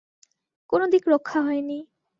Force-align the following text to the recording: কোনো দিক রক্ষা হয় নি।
কোনো 0.69 0.85
দিক 0.87 1.03
রক্ষা 1.07 1.39
হয় 1.41 1.61
নি। 1.61 1.77